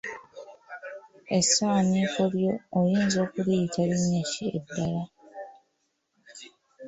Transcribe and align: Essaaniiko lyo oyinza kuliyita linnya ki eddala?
Essaaniiko 1.37 2.21
lyo 2.33 2.53
oyinza 2.79 3.21
kuliyita 3.31 3.81
linnya 3.89 4.21
ki 4.31 4.45
eddala? 4.57 5.03